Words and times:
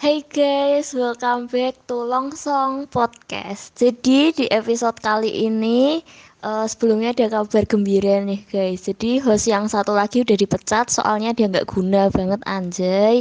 Hey 0.00 0.24
guys, 0.24 0.96
welcome 0.96 1.44
back 1.52 1.76
to 1.84 1.92
Longsong 1.92 2.88
Podcast. 2.88 3.76
Jadi 3.76 4.32
di 4.32 4.48
episode 4.48 4.96
kali 4.96 5.44
ini 5.44 6.00
uh, 6.40 6.64
sebelumnya 6.64 7.12
ada 7.12 7.28
kabar 7.28 7.68
gembira 7.68 8.24
nih 8.24 8.40
guys. 8.48 8.88
Jadi 8.88 9.20
host 9.20 9.52
yang 9.52 9.68
satu 9.68 9.92
lagi 9.92 10.24
udah 10.24 10.40
dipecat 10.40 10.88
soalnya 10.88 11.36
dia 11.36 11.52
nggak 11.52 11.68
guna 11.68 12.08
banget 12.08 12.40
anjay. 12.48 13.20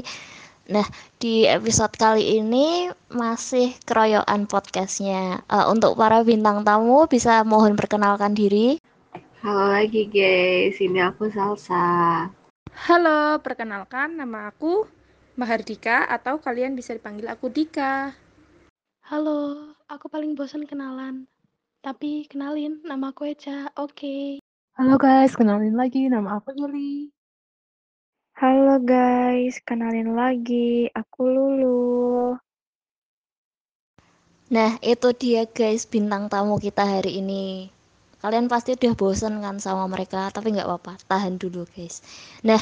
Nah 0.71 0.87
di 1.19 1.43
episode 1.51 1.99
kali 1.99 2.39
ini 2.39 2.87
masih 3.11 3.75
keroyokan 3.83 4.47
podcastnya. 4.47 5.43
Uh, 5.51 5.67
untuk 5.67 5.99
para 5.99 6.23
bintang 6.23 6.63
tamu 6.63 7.11
bisa 7.11 7.43
mohon 7.43 7.75
perkenalkan 7.75 8.31
diri. 8.31 8.79
Halo 9.43 9.75
lagi 9.75 10.07
guys, 10.07 10.79
ini 10.79 11.03
aku 11.03 11.27
Salsa. 11.27 12.31
Halo, 12.71 13.35
perkenalkan 13.43 14.15
nama 14.15 14.47
aku 14.55 14.87
Mahardika 15.39 16.03
atau 16.11 16.35
kalian 16.43 16.75
bisa 16.75 16.91
dipanggil 16.91 17.31
aku 17.31 17.47
Dika. 17.47 18.11
Halo, 19.07 19.71
aku 19.87 20.11
paling 20.11 20.35
bosan 20.35 20.67
kenalan. 20.67 21.31
Tapi 21.79 22.27
kenalin, 22.27 22.83
nama 22.83 23.15
aku 23.15 23.23
Eca, 23.23 23.71
oke. 23.79 23.95
Okay. 23.95 24.23
Halo 24.75 24.99
guys, 24.99 25.39
kenalin 25.39 25.79
lagi, 25.79 26.11
nama 26.11 26.43
aku 26.43 26.51
Yuli. 26.59 27.07
Halo 28.35 28.83
guys, 28.83 29.63
kenalin 29.63 30.11
lagi, 30.11 30.91
aku 30.91 31.23
Lulu. 31.31 32.35
Nah, 34.51 34.75
itu 34.83 35.15
dia 35.15 35.47
guys 35.47 35.87
bintang 35.87 36.27
tamu 36.27 36.59
kita 36.59 36.83
hari 36.83 37.23
ini. 37.23 37.71
Kalian 38.19 38.51
pasti 38.51 38.75
udah 38.75 38.91
bosen 38.91 39.39
kan 39.39 39.55
sama 39.63 39.87
mereka, 39.87 40.27
tapi 40.35 40.51
nggak 40.51 40.67
apa-apa, 40.67 40.99
tahan 41.07 41.39
dulu 41.39 41.63
guys. 41.71 42.03
Nah, 42.43 42.59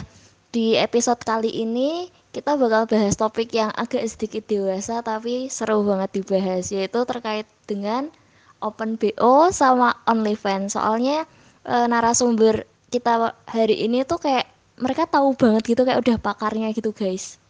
di 0.53 0.77
episode 0.77 1.25
kali 1.25 1.49
ini 1.49 2.13
kita 2.37 2.53
bakal 2.53 2.85
bahas 2.85 3.17
topik 3.17 3.49
yang 3.49 3.73
agak 3.73 4.05
sedikit 4.05 4.45
dewasa 4.45 5.01
tapi 5.01 5.49
seru 5.49 5.81
banget 5.81 6.21
dibahas 6.21 6.69
yaitu 6.69 7.01
terkait 7.09 7.49
dengan 7.65 8.13
Open 8.61 8.93
BO 8.93 9.49
sama 9.49 9.97
OnlyFans. 10.05 10.77
Soalnya 10.77 11.25
e, 11.65 11.73
narasumber 11.89 12.61
kita 12.93 13.33
hari 13.49 13.81
ini 13.81 14.05
tuh 14.05 14.21
kayak 14.21 14.45
mereka 14.77 15.09
tahu 15.09 15.33
banget 15.33 15.65
gitu 15.65 15.81
kayak 15.81 16.05
udah 16.05 16.21
pakarnya 16.21 16.69
gitu 16.77 16.93
guys. 16.93 17.41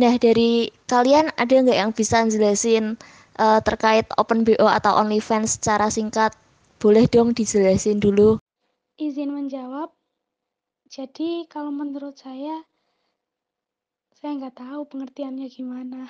Nah 0.00 0.16
dari 0.16 0.72
kalian 0.88 1.28
ada 1.36 1.52
nggak 1.52 1.76
yang 1.76 1.92
bisa 1.92 2.24
jelasin 2.24 2.96
e, 3.36 3.46
terkait 3.68 4.08
Open 4.16 4.48
BO 4.48 4.64
atau 4.64 4.96
OnlyFans 4.96 5.60
secara 5.60 5.92
singkat? 5.92 6.32
Boleh 6.80 7.04
dong 7.04 7.36
dijelasin 7.36 8.00
dulu. 8.00 8.40
Izin 8.96 9.36
menjawab. 9.36 9.92
Jadi 10.88 11.44
kalau 11.52 11.68
menurut 11.68 12.16
saya 12.16 12.64
saya 14.22 14.38
nggak 14.38 14.54
tahu 14.54 14.86
pengertiannya 14.86 15.50
gimana. 15.50 16.06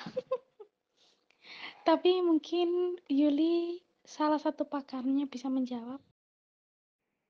Tapi 1.87 2.21
mungkin 2.21 2.93
Yuli 3.09 3.81
salah 4.05 4.37
satu 4.37 4.69
pakarnya 4.69 5.25
bisa 5.25 5.49
menjawab. 5.49 5.97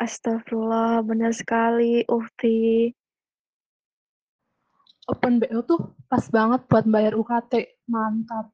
Astagfirullah, 0.04 1.00
benar 1.08 1.32
sekali, 1.32 2.04
Uhti. 2.04 2.92
Open 5.08 5.40
BO 5.40 5.64
tuh 5.64 5.96
pas 6.12 6.28
banget 6.28 6.68
buat 6.68 6.84
bayar 6.84 7.16
UKT, 7.16 7.80
mantap. 7.88 8.52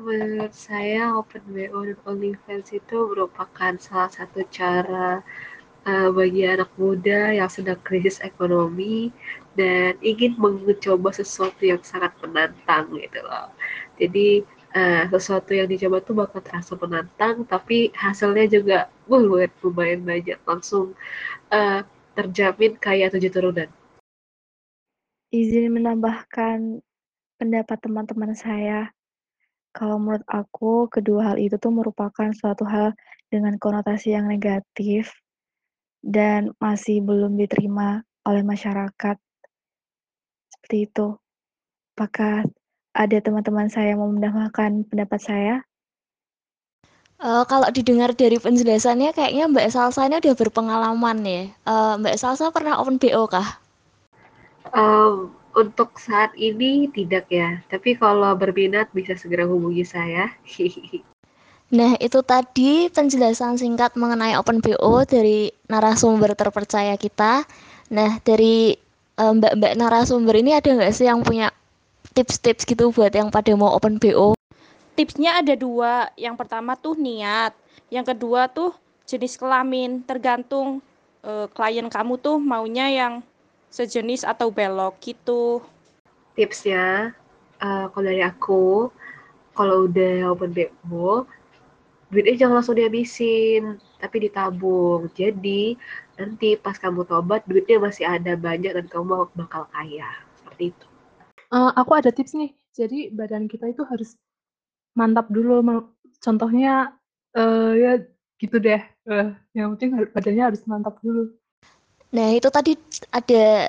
Menurut 0.00 0.56
saya 0.56 1.12
Open 1.12 1.44
BO 1.52 1.92
dan 1.92 2.00
OnlyFans 2.08 2.72
itu 2.72 2.96
merupakan 3.12 3.76
salah 3.76 4.08
satu 4.08 4.48
cara 4.48 5.20
uh, 5.86 6.10
bagi 6.10 6.42
anak 6.44 6.68
muda 6.76 7.32
yang 7.32 7.48
sedang 7.48 7.78
krisis 7.86 8.18
ekonomi 8.20 9.14
dan 9.56 9.96
ingin 10.04 10.36
mencoba 10.36 11.14
sesuatu 11.14 11.62
yang 11.64 11.80
sangat 11.80 12.12
menantang 12.20 12.92
gitu 12.98 13.22
loh. 13.24 13.48
Jadi 13.96 14.44
uh, 14.76 15.08
sesuatu 15.08 15.56
yang 15.56 15.70
dicoba 15.70 16.02
tuh 16.04 16.18
bakal 16.18 16.42
terasa 16.44 16.76
menantang, 16.76 17.46
tapi 17.48 17.94
hasilnya 17.96 18.50
juga 18.50 18.78
uh, 19.08 19.48
lumayan 19.64 20.02
banyak 20.04 20.36
langsung 20.44 20.92
uh, 21.54 21.80
terjamin 22.18 22.76
kayak 22.76 23.14
tujuh 23.16 23.32
turunan. 23.32 23.70
Izin 25.32 25.72
menambahkan 25.72 26.80
pendapat 27.40 27.78
teman-teman 27.80 28.32
saya. 28.36 28.92
Kalau 29.76 30.00
menurut 30.00 30.24
aku, 30.24 30.88
kedua 30.88 31.32
hal 31.32 31.36
itu 31.36 31.60
tuh 31.60 31.68
merupakan 31.68 32.32
suatu 32.32 32.64
hal 32.64 32.96
dengan 33.28 33.60
konotasi 33.60 34.16
yang 34.16 34.24
negatif 34.24 35.12
dan 36.06 36.54
masih 36.62 37.02
belum 37.02 37.34
diterima 37.34 38.06
oleh 38.22 38.46
masyarakat 38.46 39.18
seperti 40.54 40.86
itu. 40.86 41.18
Apakah 41.98 42.46
ada 42.94 43.18
teman-teman 43.18 43.66
saya 43.66 43.92
yang 43.92 44.06
mau 44.06 44.10
menambahkan 44.14 44.86
pendapat 44.86 45.20
saya? 45.20 45.54
Uh, 47.16 47.42
kalau 47.48 47.66
didengar 47.72 48.12
dari 48.12 48.36
penjelasannya, 48.36 49.10
kayaknya 49.16 49.48
Mbak 49.48 49.68
Salsa 49.72 50.04
ini 50.06 50.20
udah 50.20 50.36
berpengalaman 50.36 51.18
ya. 51.24 51.42
Uh, 51.64 51.96
Mbak 51.98 52.16
Salsa 52.20 52.52
pernah 52.52 52.76
open 52.76 53.00
BO 53.00 53.24
kah? 53.24 53.56
Um, 54.76 55.32
untuk 55.56 55.96
saat 55.96 56.36
ini 56.36 56.92
tidak 56.92 57.32
ya, 57.32 57.64
tapi 57.72 57.96
kalau 57.96 58.36
berminat 58.36 58.92
bisa 58.92 59.16
segera 59.16 59.48
hubungi 59.48 59.82
saya. 59.82 60.28
nah, 61.72 61.96
itu 61.98 62.20
tadi 62.22 62.90
penjelasan 62.92 63.58
singkat 63.58 63.94
mengenai 63.98 64.38
open 64.38 64.62
BO 64.62 65.02
dari 65.08 65.50
narasumber 65.66 66.36
terpercaya 66.38 66.94
kita. 66.94 67.42
Nah, 67.90 68.18
dari 68.22 68.86
Eh, 69.16 69.32
mbak-mbak 69.32 69.72
uh, 69.72 69.78
narasumber 69.80 70.36
ini 70.36 70.52
ada 70.52 70.68
nggak 70.76 70.92
sih 70.92 71.08
yang 71.08 71.24
punya 71.24 71.48
tips-tips 72.12 72.68
gitu 72.68 72.92
buat 72.92 73.08
yang 73.16 73.32
pada 73.32 73.48
mau 73.56 73.72
open 73.72 73.96
BO? 73.96 74.36
Tipsnya 74.92 75.40
ada 75.40 75.56
dua. 75.56 76.12
Yang 76.20 76.36
pertama 76.36 76.76
tuh 76.76 77.00
niat. 77.00 77.56
Yang 77.88 78.12
kedua 78.12 78.44
tuh 78.52 78.76
jenis 79.08 79.40
kelamin. 79.40 80.04
Tergantung 80.04 80.84
uh, 81.24 81.48
klien 81.48 81.88
kamu 81.88 82.20
tuh 82.20 82.36
maunya 82.36 82.92
yang 82.92 83.24
sejenis 83.72 84.28
atau 84.28 84.52
belok 84.52 85.00
gitu. 85.00 85.64
Tipsnya, 86.36 87.16
uh, 87.64 87.88
kalau 87.88 88.04
dari 88.04 88.20
aku, 88.20 88.92
kalau 89.56 89.88
udah 89.88 90.28
open 90.28 90.52
BO, 90.52 91.24
duitnya 92.16 92.48
jangan 92.48 92.64
langsung 92.64 92.80
dihabisin, 92.80 93.76
tapi 94.00 94.16
ditabung. 94.24 95.12
Jadi 95.12 95.76
nanti 96.16 96.56
pas 96.56 96.80
kamu 96.80 97.04
tobat 97.04 97.44
duitnya 97.44 97.76
masih 97.76 98.08
ada 98.08 98.32
banyak 98.40 98.72
dan 98.72 98.88
kamu 98.88 99.28
bakal 99.36 99.68
kaya. 99.68 100.08
Seperti 100.40 100.72
itu. 100.72 100.86
Uh, 101.52 101.70
aku 101.76 101.92
ada 102.00 102.08
tips 102.08 102.32
nih. 102.32 102.56
Jadi 102.72 103.12
badan 103.12 103.44
kita 103.52 103.68
itu 103.68 103.84
harus 103.84 104.16
mantap 104.96 105.28
dulu. 105.28 105.60
Contohnya 106.24 106.96
uh, 107.36 107.72
ya 107.76 108.00
gitu 108.40 108.56
deh. 108.56 108.80
Uh, 109.04 109.36
yang 109.52 109.76
penting 109.76 110.08
badannya 110.16 110.44
harus 110.56 110.64
mantap 110.64 110.96
dulu. 111.04 111.36
Nah 112.16 112.32
itu 112.32 112.48
tadi 112.48 112.72
ada 113.12 113.68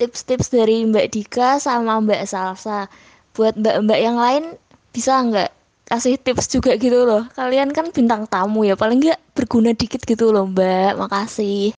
tips-tips 0.00 0.48
dari 0.48 0.88
Mbak 0.88 1.06
Dika 1.12 1.60
sama 1.60 2.00
Mbak 2.00 2.24
Salsa. 2.24 2.88
Buat 3.32 3.56
mbak-mbak 3.56 4.00
yang 4.00 4.16
lain 4.20 4.44
bisa 4.92 5.24
nggak 5.24 5.61
kasih 5.92 6.16
tips 6.16 6.48
juga 6.48 6.72
gitu 6.80 7.04
loh. 7.04 7.28
Kalian 7.36 7.68
kan 7.76 7.92
bintang 7.92 8.24
tamu 8.24 8.64
ya, 8.64 8.72
paling 8.80 8.96
nggak 9.04 9.20
berguna 9.36 9.76
dikit 9.76 10.00
gitu 10.08 10.32
loh 10.32 10.48
Mbak. 10.48 10.96
Makasih. 10.96 11.76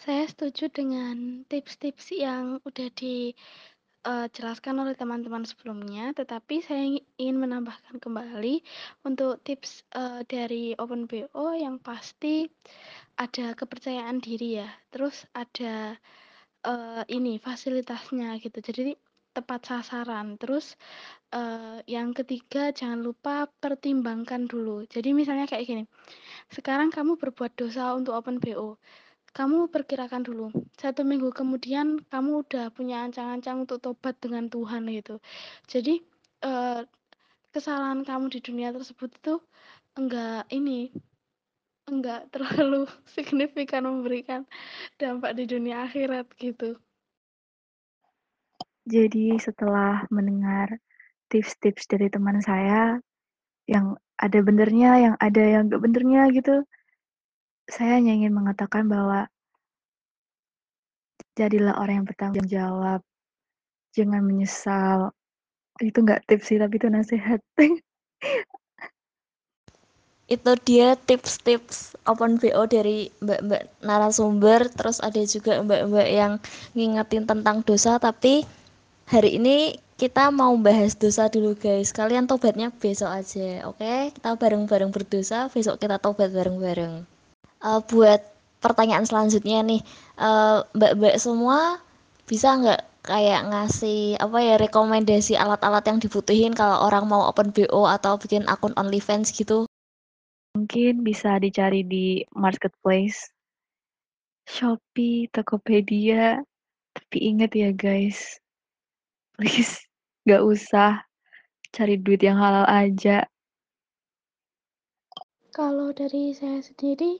Saya 0.00 0.24
setuju 0.24 0.72
dengan 0.72 1.44
tips-tips 1.46 2.16
yang 2.16 2.58
udah 2.64 2.88
dijelaskan 2.96 4.74
uh, 4.74 4.88
oleh 4.88 4.96
teman-teman 4.96 5.44
sebelumnya, 5.44 6.16
tetapi 6.16 6.64
saya 6.64 6.96
ingin 7.20 7.36
menambahkan 7.38 8.00
kembali 8.00 8.64
untuk 9.04 9.38
tips 9.44 9.84
uh, 9.94 10.24
dari 10.26 10.72
Open 10.80 11.04
BO 11.04 11.54
yang 11.54 11.76
pasti 11.78 12.48
ada 13.20 13.52
kepercayaan 13.52 14.18
diri 14.18 14.64
ya, 14.64 14.70
terus 14.90 15.28
ada 15.36 16.00
uh, 16.66 17.02
ini 17.06 17.38
fasilitasnya 17.38 18.42
gitu. 18.42 18.58
Jadi 18.58 18.98
tepat 19.32 19.60
sasaran. 19.66 20.36
Terus 20.36 20.76
uh, 21.32 21.80
yang 21.88 22.12
ketiga 22.12 22.70
jangan 22.70 23.00
lupa 23.00 23.48
pertimbangkan 23.60 24.46
dulu. 24.46 24.84
Jadi 24.86 25.16
misalnya 25.16 25.48
kayak 25.48 25.64
gini. 25.66 25.84
Sekarang 26.52 26.92
kamu 26.92 27.16
berbuat 27.16 27.56
dosa 27.56 27.96
untuk 27.96 28.14
open 28.14 28.38
BO. 28.38 28.76
Kamu 29.32 29.72
perkirakan 29.72 30.22
dulu. 30.22 30.52
Satu 30.76 31.08
minggu 31.08 31.32
kemudian 31.32 32.04
kamu 32.12 32.44
udah 32.44 32.68
punya 32.68 33.00
ancang-ancang 33.08 33.64
untuk 33.64 33.80
tobat 33.80 34.20
dengan 34.20 34.52
Tuhan 34.52 34.84
gitu. 34.92 35.24
Jadi 35.64 36.04
uh, 36.44 36.84
kesalahan 37.52 38.04
kamu 38.04 38.28
di 38.28 38.40
dunia 38.44 38.72
tersebut 38.76 39.08
itu 39.16 39.34
enggak 39.96 40.44
ini 40.52 40.92
enggak 41.88 42.28
terlalu 42.34 42.84
signifikan 43.08 43.88
memberikan 43.88 44.44
dampak 45.00 45.32
di 45.36 45.44
dunia 45.48 45.88
akhirat 45.88 46.28
gitu. 46.36 46.76
Jadi 48.82 49.38
setelah 49.38 50.02
mendengar 50.10 50.74
tips-tips 51.30 51.86
dari 51.86 52.10
teman 52.10 52.42
saya, 52.42 52.98
yang 53.70 53.94
ada 54.18 54.38
benernya, 54.42 54.90
yang 54.98 55.14
ada 55.22 55.42
yang 55.42 55.70
gak 55.70 55.82
benernya 55.82 56.28
gitu, 56.34 56.66
saya 57.70 58.02
hanya 58.02 58.12
ingin 58.18 58.34
mengatakan 58.34 58.90
bahwa 58.90 59.30
jadilah 61.38 61.78
orang 61.78 62.02
yang 62.02 62.06
bertanggung 62.06 62.48
jawab, 62.50 63.00
jangan 63.96 64.22
menyesal. 64.24 65.14
Itu 65.80 66.04
nggak 66.04 66.28
tips 66.28 66.52
sih, 66.52 66.58
tapi 66.60 66.76
itu 66.76 66.88
nasihat. 66.90 67.40
Itu 70.30 70.56
dia 70.64 70.96
tips-tips 70.96 71.92
open 72.08 72.40
BO 72.40 72.64
dari 72.64 73.12
mbak-mbak 73.20 73.68
narasumber, 73.84 74.64
terus 74.72 74.96
ada 75.04 75.20
juga 75.28 75.60
mbak-mbak 75.60 76.08
yang 76.08 76.32
ngingetin 76.72 77.28
tentang 77.28 77.60
dosa, 77.60 78.00
tapi 78.00 78.46
hari 79.12 79.36
ini 79.36 79.76
kita 80.00 80.32
mau 80.32 80.56
bahas 80.56 80.96
dosa 80.96 81.28
dulu 81.28 81.52
guys. 81.52 81.92
Kalian 81.92 82.24
tobatnya 82.24 82.72
besok 82.72 83.12
aja, 83.12 83.68
oke? 83.68 84.16
Kita 84.16 84.40
bareng-bareng 84.40 84.88
berdosa, 84.88 85.52
besok 85.52 85.76
kita 85.84 86.00
tobat 86.00 86.32
bareng-bareng. 86.32 87.04
Uh, 87.60 87.78
buat 87.92 88.24
pertanyaan 88.64 89.04
selanjutnya 89.04 89.60
nih, 89.60 89.84
uh, 90.16 90.64
mbak-mbak 90.72 91.20
semua 91.20 91.78
bisa 92.24 92.56
nggak 92.56 92.82
kayak 93.04 93.52
ngasih 93.52 94.16
apa 94.16 94.38
ya 94.40 94.54
rekomendasi 94.56 95.36
alat-alat 95.36 95.84
yang 95.84 95.98
dibutuhin 96.00 96.56
kalau 96.56 96.88
orang 96.88 97.04
mau 97.04 97.28
open 97.28 97.52
BO 97.52 97.84
atau 97.84 98.16
bikin 98.16 98.48
akun 98.48 98.72
OnlyFans 98.80 99.30
gitu? 99.36 99.68
Mungkin 100.56 101.04
bisa 101.04 101.36
dicari 101.36 101.84
di 101.84 102.24
marketplace, 102.32 103.28
Shopee, 104.48 105.28
Tokopedia. 105.28 106.40
Tapi 106.92 107.18
ingat 107.24 107.56
ya 107.56 107.72
guys, 107.72 108.41
please 109.42 109.82
nggak 110.22 110.42
usah. 110.46 111.02
Cari 111.74 111.98
duit 111.98 112.22
yang 112.22 112.38
halal 112.38 112.62
aja. 112.70 113.26
Kalau 115.50 115.90
dari 115.90 116.30
saya 116.30 116.62
sendiri 116.62 117.18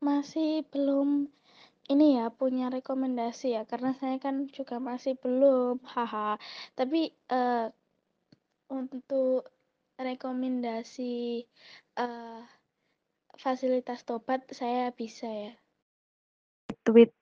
masih 0.00 0.64
belum 0.72 1.28
ini 1.92 2.16
ya 2.16 2.32
punya 2.32 2.72
rekomendasi 2.72 3.52
ya. 3.52 3.68
Karena 3.68 3.92
saya 4.00 4.16
kan 4.16 4.48
juga 4.48 4.80
masih 4.80 5.20
belum 5.20 5.84
haha. 5.84 6.40
Tapi 6.72 7.12
uh, 7.28 7.68
untuk 8.72 9.52
rekomendasi 10.00 11.44
uh, 12.00 12.40
fasilitas 13.36 14.08
tobat 14.08 14.48
saya 14.56 14.88
bisa 14.96 15.28
ya. 15.28 15.52
Tweet 16.80 17.12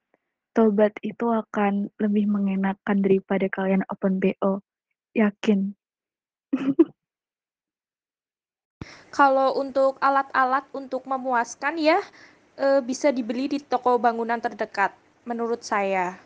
tobat 0.57 0.97
itu 1.05 1.29
akan 1.29 1.93
lebih 2.01 2.25
mengenakan 2.33 3.05
daripada 3.05 3.45
kalian 3.53 3.85
open 3.93 4.17
BO. 4.17 4.65
Yakin. 5.13 5.77
Kalau 9.13 9.61
untuk 9.61 10.01
alat-alat 10.01 10.65
untuk 10.73 11.05
memuaskan 11.05 11.77
ya 11.77 12.01
e, 12.57 12.81
bisa 12.81 13.13
dibeli 13.13 13.49
di 13.53 13.61
toko 13.61 14.01
bangunan 14.01 14.41
terdekat 14.41 14.97
menurut 15.29 15.61
saya. 15.61 16.17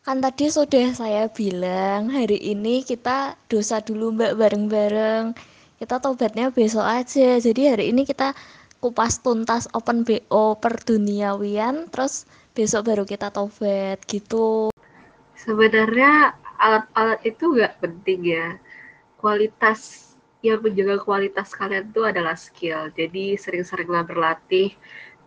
Kan 0.00 0.24
tadi 0.24 0.48
sudah 0.48 0.96
saya 0.96 1.28
bilang 1.28 2.08
hari 2.08 2.40
ini 2.40 2.80
kita 2.84 3.36
dosa 3.48 3.80
dulu 3.84 4.16
Mbak 4.16 4.32
bareng-bareng. 4.40 5.36
Kita 5.76 6.00
tobatnya 6.00 6.48
besok 6.52 6.84
aja. 6.84 7.36
Jadi 7.36 7.62
hari 7.68 7.92
ini 7.92 8.08
kita 8.08 8.32
kupas 8.80 9.20
tuntas 9.20 9.68
open 9.76 10.08
BO 10.08 10.56
per 10.56 10.80
duniawian 10.80 11.92
terus 11.92 12.24
besok 12.52 12.90
baru 12.90 13.04
kita 13.06 13.30
tobat 13.30 14.02
gitu. 14.06 14.70
Sebenarnya 15.38 16.36
alat-alat 16.60 17.20
itu 17.24 17.44
nggak 17.56 17.80
penting 17.80 18.20
ya. 18.36 18.58
Kualitas 19.16 20.12
yang 20.40 20.60
menjaga 20.60 21.00
kualitas 21.04 21.52
kalian 21.52 21.92
itu 21.92 22.00
adalah 22.04 22.36
skill. 22.36 22.88
Jadi 22.92 23.36
sering-seringlah 23.36 24.04
berlatih 24.04 24.72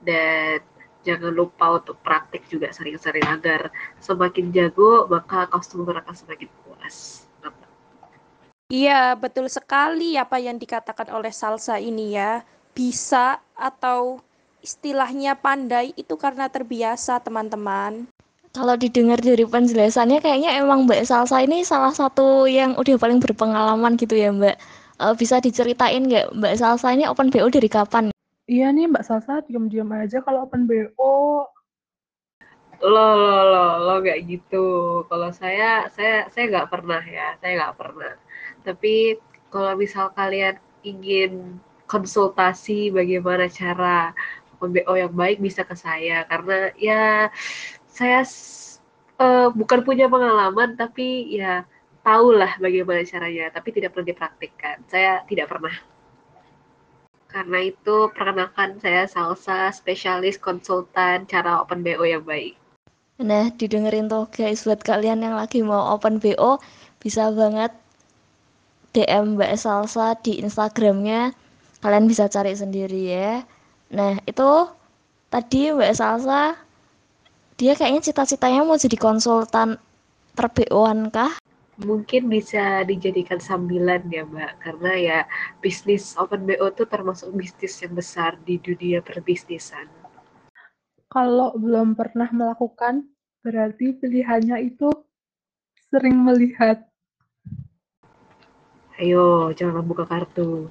dan 0.06 0.62
jangan 1.04 1.34
lupa 1.36 1.78
untuk 1.82 2.00
praktik 2.02 2.48
juga 2.48 2.72
sering-sering 2.72 3.26
agar 3.28 3.70
semakin 4.00 4.50
jago 4.56 5.06
maka 5.12 5.46
customer 5.52 6.00
akan 6.00 6.16
semakin 6.16 6.50
puas. 6.64 7.28
Iya, 8.74 9.14
betul 9.14 9.52
sekali 9.54 10.18
apa 10.18 10.42
yang 10.42 10.58
dikatakan 10.58 11.14
oleh 11.14 11.30
Salsa 11.30 11.78
ini 11.78 12.18
ya. 12.18 12.42
Bisa 12.74 13.38
atau 13.54 14.18
istilahnya 14.64 15.36
pandai 15.36 15.92
itu 16.00 16.16
karena 16.16 16.48
terbiasa 16.48 17.20
teman-teman. 17.20 18.08
Kalau 18.56 18.80
didengar 18.80 19.20
dari 19.20 19.44
penjelasannya 19.44 20.24
kayaknya 20.24 20.56
emang 20.64 20.88
Mbak 20.88 21.04
Salsa 21.04 21.44
ini 21.44 21.68
salah 21.68 21.92
satu 21.92 22.48
yang 22.48 22.80
udah 22.80 22.96
paling 22.96 23.20
berpengalaman 23.20 24.00
gitu 24.00 24.16
ya 24.16 24.32
Mbak. 24.32 24.56
E, 25.02 25.06
bisa 25.20 25.44
diceritain 25.44 26.08
nggak 26.08 26.32
Mbak 26.38 26.54
Salsa 26.56 26.96
ini 26.96 27.04
open 27.10 27.28
BO 27.34 27.50
dari 27.52 27.68
kapan? 27.68 28.14
Iya 28.48 28.72
nih 28.72 28.88
Mbak 28.94 29.04
Salsa 29.04 29.42
diam-diam 29.50 29.90
aja 29.92 30.22
kalau 30.24 30.46
open 30.48 30.70
BO. 30.70 31.50
Lo 32.84 33.08
lo 33.18 33.42
lo 33.42 33.66
lo 33.90 33.94
nggak 34.00 34.22
gitu. 34.30 35.02
Kalau 35.10 35.34
saya 35.34 35.90
saya 35.90 36.30
saya 36.30 36.46
nggak 36.54 36.70
pernah 36.70 37.02
ya, 37.02 37.34
saya 37.42 37.52
nggak 37.58 37.76
pernah. 37.76 38.14
Tapi 38.62 39.18
kalau 39.50 39.74
misal 39.74 40.14
kalian 40.14 40.62
ingin 40.86 41.58
konsultasi 41.94 42.90
bagaimana 42.90 43.46
cara 43.50 44.14
BO 44.60 44.94
yang 44.94 45.14
baik 45.14 45.40
bisa 45.42 45.64
ke 45.64 45.76
saya. 45.78 46.26
Karena 46.28 46.70
ya 46.78 47.30
saya 47.90 48.26
uh, 49.22 49.50
bukan 49.54 49.86
punya 49.86 50.10
pengalaman 50.10 50.76
tapi 50.76 51.34
ya 51.34 51.64
tahulah 52.04 52.60
bagaimana 52.60 53.02
caranya. 53.08 53.50
Tapi 53.50 53.70
tidak 53.72 53.96
pernah 53.96 54.10
dipraktikkan. 54.12 54.78
Saya 54.92 55.24
tidak 55.26 55.50
pernah. 55.50 55.74
Karena 57.34 57.66
itu 57.66 58.14
perkenalkan 58.14 58.78
saya 58.78 59.10
salsa 59.10 59.74
spesialis 59.74 60.38
konsultan 60.38 61.26
cara 61.26 61.66
open 61.66 61.82
BO 61.82 62.06
yang 62.06 62.22
baik. 62.22 62.54
Nah 63.18 63.50
didengerin 63.58 64.06
tuh 64.06 64.30
guys 64.30 64.66
buat 64.66 64.86
kalian 64.86 65.26
yang 65.26 65.34
lagi 65.34 65.66
mau 65.66 65.98
open 65.98 66.22
BO 66.22 66.62
bisa 67.02 67.34
banget 67.34 67.74
DM 68.94 69.34
Mbak 69.34 69.58
Salsa 69.58 70.14
di 70.22 70.38
Instagramnya. 70.46 71.34
Kalian 71.82 72.06
bisa 72.06 72.30
cari 72.30 72.54
sendiri 72.54 73.02
ya 73.10 73.42
nah 73.94 74.18
itu 74.26 74.50
tadi 75.30 75.70
Mbak 75.70 75.94
Salsa 75.94 76.58
dia 77.54 77.78
kayaknya 77.78 78.02
cita-citanya 78.02 78.66
mau 78.66 78.76
jadi 78.76 78.98
konsultan 78.98 79.78
perbeoan 80.34 81.14
kah 81.14 81.38
mungkin 81.82 82.30
bisa 82.30 82.86
dijadikan 82.86 83.42
sambilan 83.42 84.06
ya 84.14 84.24
mbak. 84.26 84.62
Karena 84.62 84.92
ya 84.94 85.20
bisnis 85.58 86.14
open 86.22 86.46
BO 86.46 86.70
itu 86.70 86.86
termasuk 86.86 87.34
bisnis 87.34 87.74
yang 87.82 87.98
besar 87.98 88.38
di 88.46 88.62
dunia 88.62 89.02
perbisnisan. 89.02 89.90
Kalau 91.10 91.54
belum 91.58 91.94
pernah 91.94 92.30
melakukan 92.34 93.06
berarti 93.46 93.94
pilihannya 93.98 94.74
itu 94.74 94.90
sering 95.90 96.18
melihat. 96.22 96.82
Ayo 98.98 99.50
jangan 99.58 99.82
buka 99.82 100.06
kartu 100.06 100.70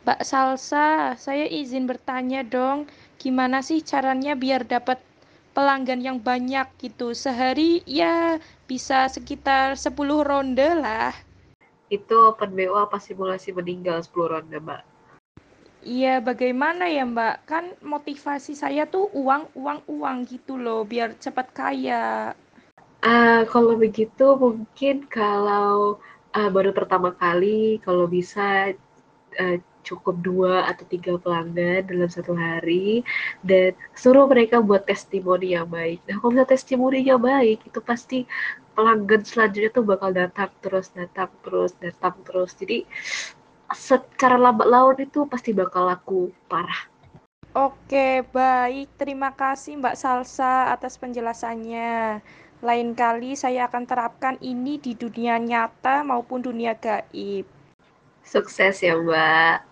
Mbak 0.00 0.24
Salsa, 0.24 1.12
saya 1.20 1.44
izin 1.44 1.84
bertanya 1.84 2.40
dong, 2.40 2.88
gimana 3.20 3.60
sih 3.60 3.84
caranya 3.84 4.32
biar 4.32 4.64
dapat 4.64 4.96
pelanggan 5.52 6.00
yang 6.00 6.16
banyak 6.16 6.64
gitu? 6.80 7.12
Sehari 7.12 7.84
ya 7.84 8.40
bisa 8.64 9.12
sekitar 9.12 9.76
10 9.76 10.24
ronde 10.24 10.72
lah. 10.72 11.12
Itu 11.92 12.32
open 12.32 12.56
BO 12.56 12.80
apa 12.80 12.96
simulasi 12.96 13.52
meninggal 13.52 14.00
10 14.00 14.32
ronde, 14.32 14.56
Mbak? 14.56 14.82
Iya, 15.84 16.24
bagaimana 16.24 16.88
ya, 16.88 17.04
Mbak? 17.04 17.36
Kan 17.44 17.64
motivasi 17.84 18.56
saya 18.56 18.88
tuh 18.88 19.12
uang, 19.12 19.52
uang, 19.52 19.84
uang 19.84 20.16
gitu 20.24 20.56
loh, 20.56 20.80
biar 20.88 21.12
cepat 21.20 21.52
kaya. 21.52 22.32
Uh, 23.04 23.44
kalau 23.52 23.76
begitu 23.76 24.32
mungkin 24.36 25.04
kalau 25.12 26.00
uh, 26.32 26.48
baru 26.48 26.72
pertama 26.72 27.12
kali, 27.12 27.80
kalau 27.84 28.08
bisa 28.08 28.72
uh, 29.36 29.56
cukup 29.82 30.16
dua 30.20 30.68
atau 30.68 30.84
tiga 30.88 31.16
pelanggan 31.16 31.84
dalam 31.86 32.10
satu 32.10 32.36
hari 32.36 33.02
dan 33.44 33.72
suruh 33.96 34.24
mereka 34.28 34.60
buat 34.60 34.84
testimoni 34.84 35.56
yang 35.56 35.68
baik. 35.68 36.04
Nah 36.08 36.20
kalau 36.20 36.30
misalnya 36.34 36.50
testimoninya 36.52 37.16
baik 37.16 37.58
itu 37.66 37.80
pasti 37.82 38.18
pelanggan 38.72 39.22
selanjutnya 39.26 39.70
tuh 39.72 39.84
bakal 39.84 40.10
datang 40.14 40.50
terus 40.64 40.88
datang 40.94 41.30
terus 41.44 41.72
datang 41.78 42.14
terus. 42.24 42.56
Jadi 42.56 42.86
secara 43.70 44.34
lambat 44.34 44.66
laun 44.66 44.96
itu 44.98 45.26
pasti 45.30 45.54
bakal 45.54 45.86
laku 45.86 46.34
parah. 46.50 46.90
Oke, 47.50 48.22
baik. 48.30 48.94
Terima 48.94 49.34
kasih 49.34 49.82
Mbak 49.82 49.98
Salsa 49.98 50.70
atas 50.70 50.94
penjelasannya. 51.02 52.22
Lain 52.62 52.94
kali 52.94 53.34
saya 53.34 53.66
akan 53.66 53.88
terapkan 53.90 54.36
ini 54.38 54.78
di 54.78 54.94
dunia 54.94 55.34
nyata 55.40 56.06
maupun 56.06 56.46
dunia 56.46 56.78
gaib. 56.78 57.48
Sukses 58.22 58.84
ya 58.84 58.94
Mbak. 58.94 59.69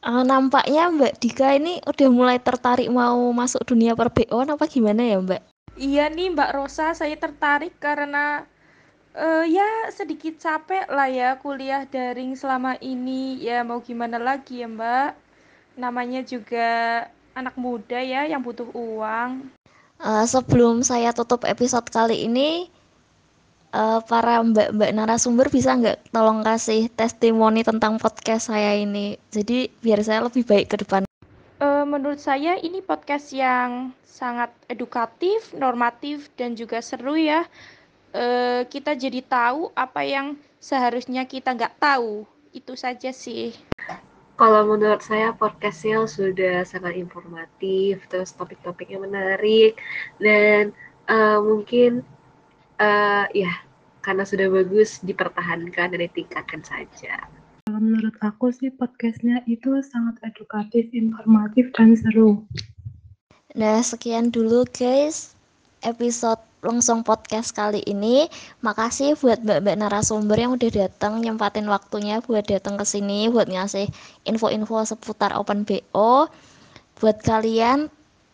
Uh, 0.00 0.24
nampaknya 0.24 0.88
Mbak 0.88 1.20
Dika 1.20 1.60
ini 1.60 1.76
udah 1.84 2.08
mulai 2.08 2.40
tertarik 2.40 2.88
mau 2.88 3.20
masuk 3.36 3.68
dunia 3.68 3.92
perbeon 3.92 4.48
apa 4.48 4.64
gimana 4.64 5.04
ya 5.04 5.20
Mbak? 5.20 5.42
Iya 5.76 6.08
nih 6.08 6.32
Mbak 6.32 6.50
Rosa, 6.56 6.96
saya 6.96 7.12
tertarik 7.20 7.76
karena 7.76 8.48
uh, 9.12 9.44
ya 9.44 9.92
sedikit 9.92 10.40
capek 10.40 10.88
lah 10.88 11.04
ya 11.04 11.36
kuliah 11.36 11.84
daring 11.84 12.32
selama 12.32 12.80
ini. 12.80 13.44
Ya 13.44 13.60
mau 13.60 13.84
gimana 13.84 14.16
lagi 14.16 14.64
ya 14.64 14.72
Mbak? 14.72 15.10
Namanya 15.76 16.24
juga 16.24 17.04
anak 17.36 17.60
muda 17.60 18.00
ya 18.00 18.24
yang 18.24 18.40
butuh 18.40 18.72
uang. 18.72 19.52
Uh, 20.00 20.24
sebelum 20.24 20.80
saya 20.80 21.12
tutup 21.12 21.44
episode 21.44 21.84
kali 21.92 22.24
ini, 22.24 22.72
Eh, 23.70 24.00
para 24.10 24.42
mbak-mbak 24.42 24.90
narasumber 24.90 25.46
bisa 25.46 25.78
nggak 25.78 26.10
tolong 26.10 26.42
kasih 26.42 26.90
testimoni 26.90 27.62
tentang 27.62 28.02
podcast 28.02 28.50
saya 28.50 28.74
ini? 28.74 29.14
Jadi 29.30 29.70
biar 29.78 30.02
saya 30.02 30.26
lebih 30.26 30.42
baik 30.42 30.74
ke 30.74 30.76
depan. 30.82 31.06
Eh, 31.62 31.84
menurut 31.86 32.18
saya 32.18 32.58
ini 32.58 32.82
podcast 32.82 33.30
yang 33.30 33.94
sangat 34.02 34.50
edukatif, 34.66 35.54
normatif, 35.54 36.34
dan 36.34 36.58
juga 36.58 36.82
seru 36.82 37.14
ya. 37.14 37.46
Eh, 38.10 38.66
kita 38.66 38.98
jadi 38.98 39.22
tahu 39.22 39.70
apa 39.78 40.02
yang 40.02 40.34
seharusnya 40.58 41.22
kita 41.30 41.54
nggak 41.54 41.78
tahu. 41.78 42.26
Itu 42.50 42.74
saja 42.74 43.14
sih. 43.14 43.54
Kalau 44.34 44.66
menurut 44.66 44.98
saya 44.98 45.30
podcastnya 45.30 46.10
sudah 46.10 46.66
sangat 46.66 46.98
informatif, 46.98 48.02
terus 48.10 48.34
topik-topiknya 48.34 48.98
menarik, 48.98 49.78
dan 50.18 50.72
uh, 51.12 51.44
mungkin 51.44 52.00
uh, 52.80 53.28
ya 53.36 53.52
karena 54.00 54.24
sudah 54.24 54.48
bagus 54.48 55.04
dipertahankan 55.04 55.92
dan 55.92 56.00
ditingkatkan 56.00 56.64
saja. 56.64 57.28
Kalau 57.68 57.78
menurut 57.78 58.16
aku 58.24 58.50
sih 58.50 58.72
podcastnya 58.72 59.44
itu 59.44 59.78
sangat 59.84 60.18
edukatif, 60.24 60.88
informatif, 60.96 61.70
dan 61.76 61.94
seru. 61.94 62.42
Nah, 63.54 63.84
sekian 63.84 64.32
dulu 64.32 64.64
guys 64.72 65.36
episode 65.84 66.40
langsung 66.60 67.00
podcast 67.04 67.56
kali 67.56 67.80
ini. 67.88 68.28
Makasih 68.60 69.16
buat 69.16 69.40
mbak-mbak 69.40 69.76
narasumber 69.80 70.36
yang 70.36 70.52
udah 70.56 70.70
datang 70.70 71.20
nyempatin 71.20 71.68
waktunya 71.68 72.20
buat 72.24 72.44
datang 72.44 72.76
ke 72.76 72.84
sini 72.84 73.32
buat 73.32 73.48
ngasih 73.48 73.88
info-info 74.28 74.84
seputar 74.84 75.32
Open 75.36 75.64
BO. 75.64 76.28
Buat 77.00 77.24
kalian 77.24 77.88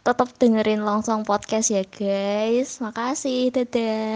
tetap 0.06 0.30
dengerin 0.38 0.86
langsung 0.86 1.22
podcast 1.26 1.70
ya 1.70 1.82
guys. 1.86 2.78
Makasih, 2.82 3.50
dadah. 3.54 4.14